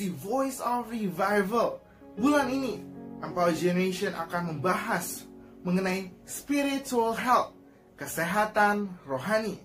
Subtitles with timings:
[0.00, 1.76] Edisi Voice of Revival
[2.16, 2.80] bulan ini
[3.20, 5.28] Empower Generation akan membahas
[5.60, 7.52] mengenai spiritual health,
[8.00, 9.60] kesehatan rohani.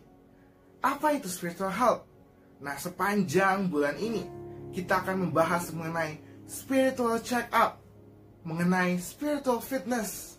[0.83, 2.03] Apa itu spiritual health?
[2.59, 4.27] Nah, sepanjang bulan ini
[4.75, 6.19] kita akan membahas mengenai
[6.51, 7.79] spiritual check up,
[8.43, 10.35] mengenai spiritual fitness,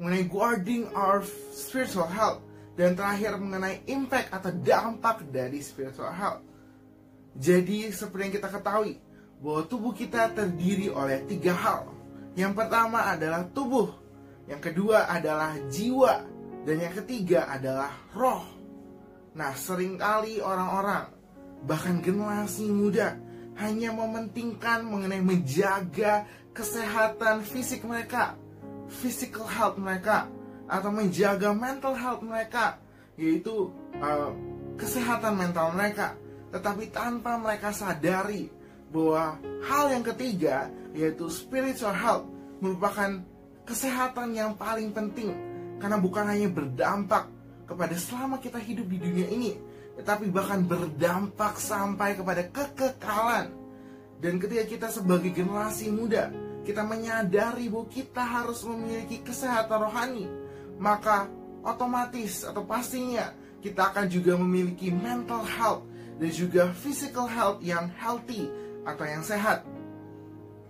[0.00, 1.20] mengenai guarding our
[1.52, 2.40] spiritual health,
[2.80, 6.40] dan terakhir mengenai impact atau dampak dari spiritual health.
[7.36, 9.04] Jadi seperti yang kita ketahui
[9.42, 11.80] bahwa tubuh kita terdiri oleh tiga hal.
[12.34, 13.90] Yang pertama adalah tubuh,
[14.50, 16.26] yang kedua adalah jiwa,
[16.66, 18.42] dan yang ketiga adalah roh.
[19.34, 21.10] Nah, sering kali orang-orang,
[21.66, 23.18] bahkan generasi muda,
[23.58, 28.34] hanya mementingkan mengenai menjaga kesehatan fisik mereka,
[28.90, 30.26] physical health mereka,
[30.66, 32.78] atau menjaga mental health mereka,
[33.14, 33.70] yaitu
[34.02, 34.30] uh,
[34.74, 36.18] kesehatan mental mereka
[36.54, 38.46] tetapi tanpa mereka sadari
[38.94, 42.30] bahwa hal yang ketiga yaitu spiritual health
[42.62, 43.18] merupakan
[43.66, 45.34] kesehatan yang paling penting.
[45.82, 47.26] Karena bukan hanya berdampak
[47.66, 49.52] kepada selama kita hidup di dunia ini
[49.94, 53.50] tetapi bahkan berdampak sampai kepada kekekalan.
[54.22, 56.30] Dan ketika kita sebagai generasi muda
[56.64, 60.26] kita menyadari bahwa kita harus memiliki kesehatan rohani
[60.80, 61.28] maka
[61.60, 65.84] otomatis atau pastinya kita akan juga memiliki mental health
[66.16, 68.48] dan juga physical health yang healthy
[68.84, 69.64] atau yang sehat.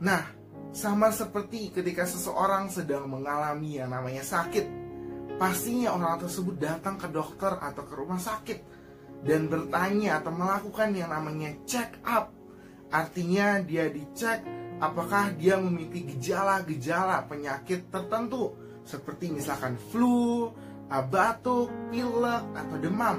[0.01, 0.23] Nah,
[0.75, 4.67] sama seperti ketika seseorang sedang mengalami yang namanya sakit,
[5.39, 8.59] pastinya orang tersebut datang ke dokter atau ke rumah sakit
[9.23, 12.35] dan bertanya atau melakukan yang namanya check up.
[12.91, 14.42] Artinya dia dicek
[14.79, 18.55] apakah dia memiliki gejala-gejala penyakit tertentu
[18.85, 20.53] seperti misalkan flu,
[20.91, 23.19] batuk, pilek, atau demam.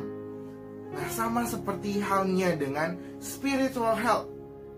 [0.93, 4.34] Nah, sama seperti halnya dengan spiritual health.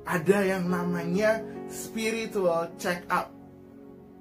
[0.08, 3.28] Ada yang namanya spiritual check up.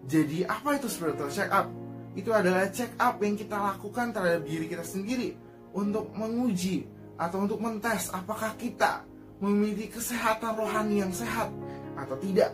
[0.06, 1.70] Jadi, apa itu spiritual check up?
[2.18, 5.38] Itu adalah check up yang kita lakukan terhadap diri kita sendiri
[5.76, 9.04] untuk menguji atau untuk mentes apakah kita
[9.38, 11.52] memiliki kesehatan rohani yang sehat
[11.96, 12.52] atau tidak.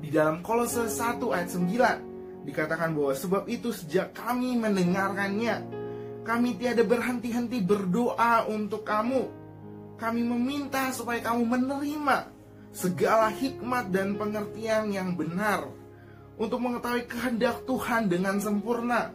[0.00, 5.80] Di dalam Kolose 1 ayat 9 dikatakan bahwa sebab itu sejak kami mendengarkannya
[6.24, 9.39] kami tiada berhenti-henti berdoa untuk kamu.
[10.00, 12.32] Kami meminta supaya kamu menerima
[12.72, 15.68] segala hikmat dan pengertian yang benar
[16.40, 19.12] untuk mengetahui kehendak Tuhan dengan sempurna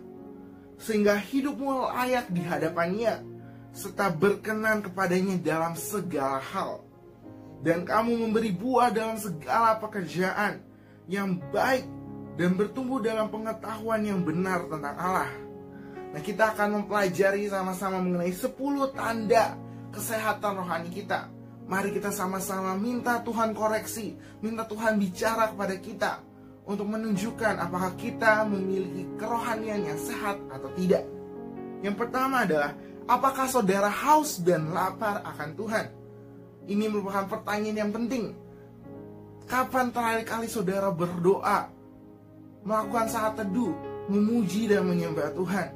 [0.78, 3.26] sehingga hidupmu layak di hadapannya
[3.74, 6.86] serta berkenan kepadanya dalam segala hal.
[7.66, 10.62] Dan kamu memberi buah dalam segala pekerjaan
[11.10, 11.90] yang baik
[12.38, 15.32] dan bertumbuh dalam pengetahuan yang benar tentang Allah.
[16.14, 18.54] Nah kita akan mempelajari sama-sama mengenai 10
[18.94, 19.58] tanda
[19.96, 21.32] kesehatan rohani kita.
[21.66, 26.22] Mari kita sama-sama minta Tuhan koreksi Minta Tuhan bicara kepada kita
[26.70, 31.02] Untuk menunjukkan apakah kita memiliki kerohanian yang sehat atau tidak.
[31.82, 35.86] Yang pertama adalah Apakah saudara haus dan lapar akan Tuhan?
[36.66, 38.34] Ini merupakan pertanyaan yang penting.
[39.46, 41.70] Kapan terakhir kali saudara berdoa
[42.66, 43.78] Melakukan saat teduh
[44.10, 45.70] Memuji dan menyembah Tuhan?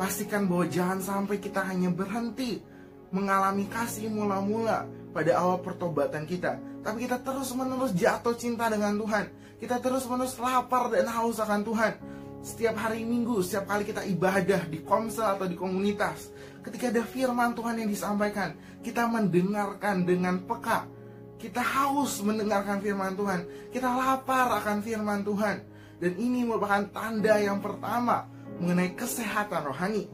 [0.00, 2.64] Pastikan bahwa jangan sampai kita hanya berhenti
[3.10, 6.58] mengalami kasih mula-mula pada awal pertobatan kita.
[6.80, 9.28] Tapi kita terus-menerus jatuh cinta dengan Tuhan.
[9.60, 11.92] Kita terus-menerus lapar dan haus akan Tuhan.
[12.40, 16.32] Setiap hari minggu, setiap kali kita ibadah di komsel atau di komunitas.
[16.64, 20.88] Ketika ada firman Tuhan yang disampaikan, kita mendengarkan dengan peka.
[21.36, 23.44] Kita haus mendengarkan firman Tuhan.
[23.68, 25.56] Kita lapar akan firman Tuhan.
[26.00, 28.24] Dan ini merupakan tanda yang pertama
[28.56, 30.08] mengenai kesehatan rohani.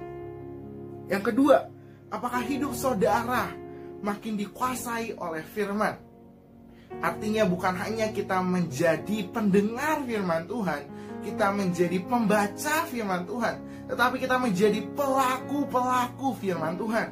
[1.07, 1.71] Yang kedua,
[2.11, 3.51] apakah hidup saudara
[4.03, 5.99] makin dikuasai oleh firman?
[7.03, 10.83] Artinya bukan hanya kita menjadi pendengar firman Tuhan,
[11.27, 13.55] kita menjadi pembaca firman Tuhan,
[13.91, 17.09] tetapi kita menjadi pelaku-pelaku firman Tuhan.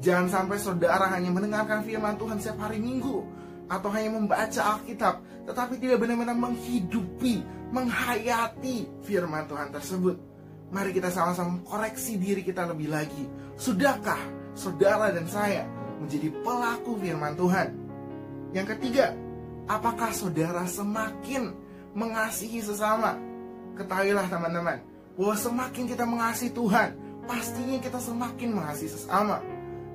[0.00, 3.26] Jangan sampai saudara hanya mendengarkan firman Tuhan setiap hari Minggu
[3.68, 7.44] atau hanya membaca Alkitab, tetapi tidak benar-benar menghidupi,
[7.74, 10.29] menghayati firman Tuhan tersebut.
[10.70, 13.26] Mari kita sama-sama koreksi diri kita lebih lagi.
[13.58, 14.22] Sudahkah
[14.54, 15.66] saudara dan saya
[15.98, 17.74] menjadi pelaku firman Tuhan?
[18.54, 19.18] Yang ketiga,
[19.66, 21.50] apakah saudara semakin
[21.98, 23.18] mengasihi sesama?
[23.74, 24.78] Ketahuilah teman-teman,
[25.18, 26.94] bahwa semakin kita mengasihi Tuhan,
[27.26, 29.42] pastinya kita semakin mengasihi sesama.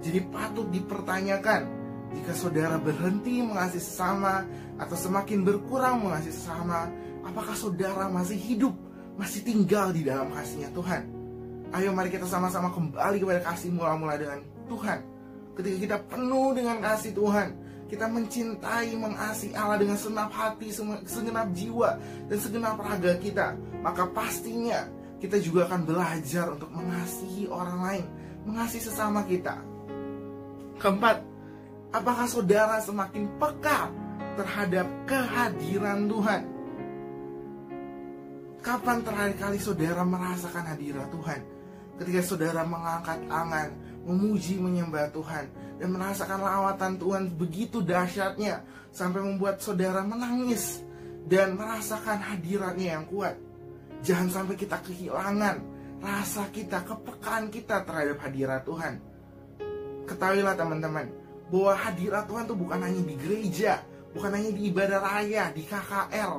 [0.03, 1.71] Jadi patut dipertanyakan,
[2.19, 4.43] jika saudara berhenti mengasihi sesama
[4.75, 6.91] atau semakin berkurang mengasihi sesama,
[7.23, 8.75] apakah saudara masih hidup
[9.15, 11.03] masih tinggal di dalam kasihnya Tuhan.
[11.75, 14.39] Ayo mari kita sama-sama kembali kepada kasih mula-mula dengan
[14.69, 14.99] Tuhan.
[15.55, 17.55] ketika kita penuh dengan kasih Tuhan,
[17.87, 20.67] kita mencintai, mengasihi Allah dengan senap hati,
[21.07, 21.95] segenap jiwa,
[22.27, 24.83] dan segenap raga kita, maka pastinya
[25.23, 28.05] kita juga akan belajar untuk mengasihi orang lain,
[28.43, 29.55] mengasihi sesama kita.
[30.75, 31.23] Keempat,
[31.95, 33.87] apakah saudara semakin peka
[34.35, 36.54] terhadap kehadiran Tuhan?
[38.65, 41.37] Kapan terakhir kali saudara merasakan hadirat Tuhan?
[42.01, 43.69] Ketika saudara mengangkat tangan,
[44.09, 45.45] memuji menyembah Tuhan,
[45.77, 50.81] dan merasakan lawatan Tuhan begitu dahsyatnya sampai membuat saudara menangis
[51.29, 53.37] dan merasakan hadiratnya yang kuat.
[54.01, 55.61] Jangan sampai kita kehilangan
[56.01, 58.97] rasa kita, kepekaan kita terhadap hadirat Tuhan.
[60.09, 61.13] Ketahuilah teman-teman,
[61.53, 66.31] bahwa hadirat Tuhan itu bukan hanya di gereja, bukan hanya di ibadah raya, di KKR,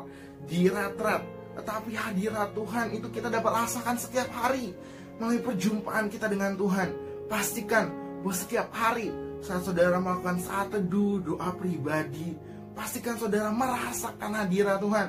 [0.42, 4.76] di retret, tetapi hadirat Tuhan itu kita dapat rasakan setiap hari
[5.16, 6.92] melalui perjumpaan kita dengan Tuhan.
[7.26, 9.08] Pastikan bahwa setiap hari
[9.40, 12.36] saat saudara melakukan saat teduh, doa pribadi,
[12.76, 15.08] pastikan saudara merasakan hadirat Tuhan.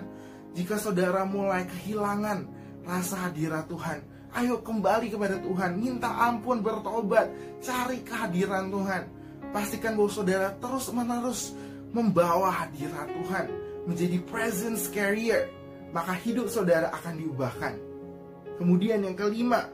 [0.56, 2.48] Jika saudara mulai kehilangan
[2.88, 4.02] rasa hadirat Tuhan,
[4.34, 7.30] ayo kembali kepada Tuhan, minta ampun, bertobat,
[7.62, 9.04] cari kehadiran Tuhan.
[9.52, 11.54] Pastikan bahwa saudara terus-menerus
[11.92, 13.46] membawa hadirat Tuhan
[13.88, 15.48] menjadi presence carrier,
[15.98, 17.74] maka hidup saudara akan diubahkan.
[18.62, 19.66] Kemudian yang kelima,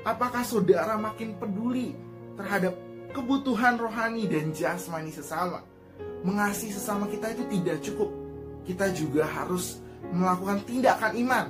[0.00, 1.92] apakah saudara makin peduli
[2.40, 2.72] terhadap
[3.12, 5.60] kebutuhan rohani dan jasmani sesama?
[6.24, 8.08] Mengasihi sesama kita itu tidak cukup.
[8.64, 11.46] Kita juga harus melakukan tindakan iman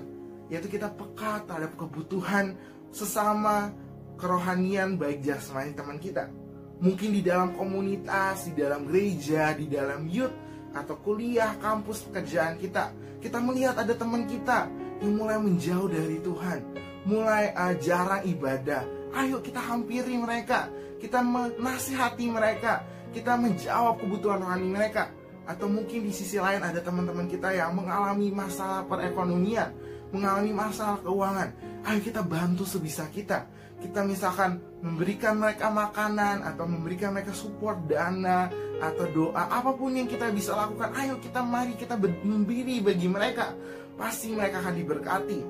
[0.52, 2.58] yaitu kita peka terhadap kebutuhan
[2.92, 3.72] sesama
[4.20, 6.28] kerohanian baik jasmani teman kita
[6.76, 10.34] mungkin di dalam komunitas di dalam gereja di dalam youth
[10.72, 12.90] atau kuliah kampus pekerjaan kita.
[13.22, 14.66] Kita melihat ada teman kita
[14.98, 16.58] yang mulai menjauh dari Tuhan
[17.02, 18.86] mulai uh, jarang ibadah.
[19.12, 20.70] Ayo kita hampiri mereka
[21.02, 25.10] kita menasihati mereka kita menjawab kebutuhan rohani mereka.
[25.42, 29.74] Atau mungkin di sisi lain ada teman-teman kita yang mengalami masalah perekonomian,
[30.12, 31.48] mengalami masalah keuangan.
[31.88, 33.48] Ayo kita bantu sebisa kita.
[33.82, 38.46] Kita misalkan memberikan mereka makanan atau memberikan mereka support dana
[38.78, 40.94] atau doa apa pun yang kita bisa lakukan.
[40.94, 43.50] Ayo kita mari kita memberi bagi mereka.
[43.98, 45.40] Pasti mereka akan diberkati.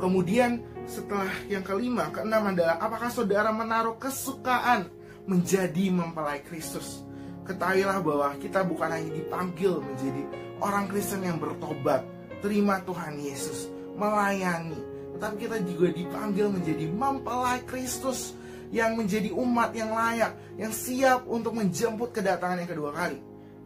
[0.00, 4.88] Kemudian setelah yang kelima, keenam adalah apakah saudara menaruh kesukaan
[5.28, 7.04] menjadi mempelai Kristus?
[7.44, 10.22] Ketahuilah bahwa kita bukan hanya dipanggil menjadi
[10.64, 12.04] orang Kristen yang bertobat,
[12.40, 14.76] terima Tuhan Yesus, melayani,
[15.16, 18.36] tetapi kita juga dipanggil menjadi mempelai Kristus
[18.74, 23.18] yang menjadi umat yang layak, yang siap untuk menjemput kedatangan yang kedua kali.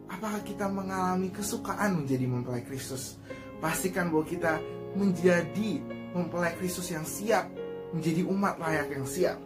[0.05, 3.17] Apakah kita mengalami kesukaan menjadi mempelai Kristus?
[3.57, 4.61] Pastikan bahwa kita
[4.93, 5.81] menjadi
[6.13, 7.49] mempelai Kristus yang siap,
[7.89, 9.37] menjadi umat layak yang siap.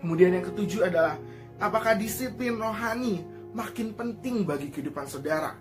[0.00, 1.20] Kemudian yang ketujuh adalah
[1.62, 3.22] Apakah disiplin rohani
[3.54, 5.54] makin penting bagi kehidupan saudara?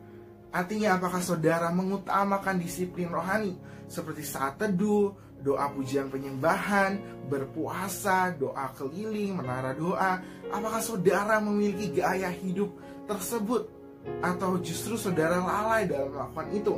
[0.51, 3.55] Artinya apakah saudara mengutamakan disiplin rohani
[3.87, 6.99] seperti saat teduh, doa pujian penyembahan,
[7.31, 10.19] berpuasa, doa keliling, menara doa?
[10.51, 12.75] Apakah saudara memiliki gaya hidup
[13.07, 13.71] tersebut
[14.19, 16.75] atau justru saudara lalai dalam melakukan itu?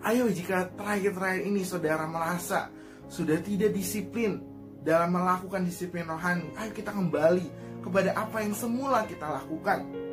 [0.00, 2.72] Ayo jika terakhir-terakhir ini saudara merasa
[3.12, 4.40] sudah tidak disiplin
[4.80, 7.50] dalam melakukan disiplin rohani, ayo kita kembali
[7.84, 10.07] kepada apa yang semula kita lakukan.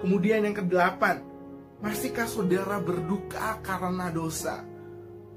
[0.00, 1.20] Kemudian yang kedelapan,
[1.84, 4.64] masihkah saudara berduka karena dosa?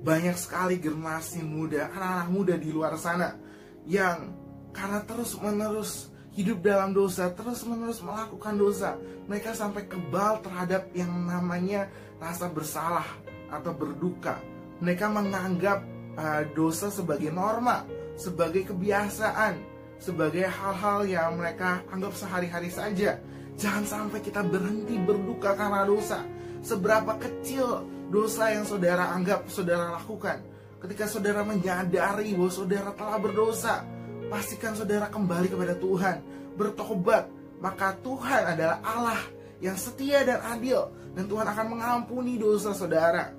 [0.04, 3.40] Banyak sekali generasi muda, anak-anak muda di luar sana
[3.88, 4.36] yang
[4.72, 8.98] karena terus-menerus hidup dalam dosa, terus-menerus melakukan dosa,
[9.30, 13.06] mereka sampai kebal terhadap yang namanya rasa bersalah
[13.54, 14.42] atau berduka.
[14.82, 15.86] Mereka menganggap
[16.18, 17.86] uh, dosa sebagai norma,
[18.18, 19.62] sebagai kebiasaan,
[20.02, 23.22] sebagai hal-hal yang mereka anggap sehari-hari saja.
[23.58, 26.26] Jangan sampai kita berhenti berduka karena dosa.
[26.64, 30.42] Seberapa kecil dosa yang saudara anggap saudara lakukan.
[30.84, 33.88] Ketika saudara menyadari bahwa saudara telah berdosa,
[34.28, 36.16] pastikan saudara kembali kepada Tuhan,
[36.60, 37.30] bertobat.
[37.64, 39.24] Maka Tuhan adalah Allah
[39.64, 43.32] yang setia dan adil dan Tuhan akan mengampuni dosa saudara.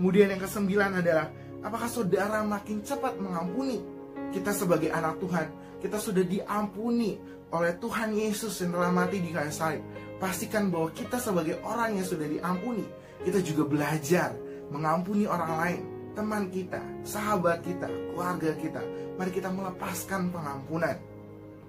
[0.00, 1.28] Kemudian yang kesembilan adalah
[1.60, 3.84] apakah saudara makin cepat mengampuni?
[4.32, 5.46] Kita sebagai anak Tuhan
[5.84, 7.20] kita sudah diampuni
[7.54, 9.86] oleh Tuhan Yesus yang telah mati di kayu salib.
[10.18, 12.82] Pastikan bahwa kita sebagai orang yang sudah diampuni,
[13.22, 14.34] kita juga belajar
[14.74, 15.82] mengampuni orang lain,
[16.18, 18.82] teman kita, sahabat kita, keluarga kita.
[19.14, 20.98] Mari kita melepaskan pengampunan.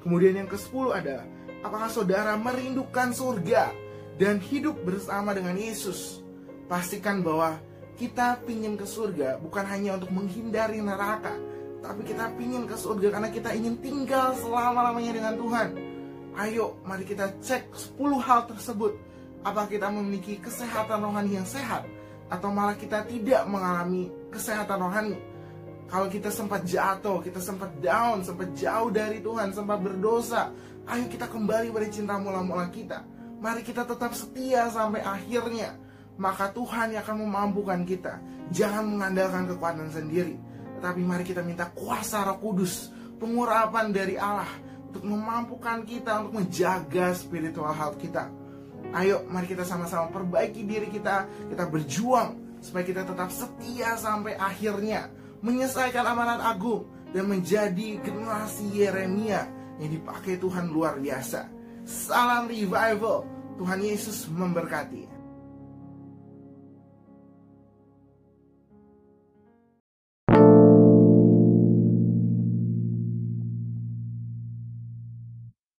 [0.01, 1.25] Kemudian yang ke-10 adalah
[1.61, 3.69] apakah saudara merindukan surga
[4.17, 6.25] dan hidup bersama dengan Yesus?
[6.65, 7.61] Pastikan bahwa
[7.97, 11.33] kita pingin ke surga bukan hanya untuk menghindari neraka,
[11.85, 15.67] tapi kita pingin ke surga karena kita ingin tinggal selama-lamanya dengan Tuhan.
[16.35, 18.97] Ayo, mari kita cek 10 hal tersebut.
[19.45, 21.85] Apa kita memiliki kesehatan rohani yang sehat
[22.33, 25.17] atau malah kita tidak mengalami kesehatan rohani?
[25.85, 30.49] Kalau kita sempat jatuh, kita sempat down, sempat jauh dari Tuhan, sempat berdosa,
[30.89, 33.05] ayo kita kembali pada cinta mula-mula kita.
[33.37, 35.77] Mari kita tetap setia sampai akhirnya.
[36.17, 38.17] Maka Tuhan yang akan memampukan kita.
[38.49, 40.39] Jangan mengandalkan kekuatan sendiri.
[40.79, 42.91] Tetapi mari kita minta kuasa roh kudus.
[43.17, 44.49] Pengurapan dari Allah.
[44.91, 48.31] Untuk memampukan kita untuk menjaga spiritual health kita.
[48.95, 51.27] Ayo mari kita sama-sama perbaiki diri kita.
[51.51, 52.59] Kita berjuang.
[52.59, 55.07] Supaya kita tetap setia sampai akhirnya.
[55.39, 56.87] Menyelesaikan amanat agung.
[57.15, 59.47] Dan menjadi generasi Yeremia
[59.79, 61.47] yang dipakai Tuhan luar biasa.
[61.87, 63.23] Salam revival.
[63.55, 65.14] Tuhan Yesus memberkati.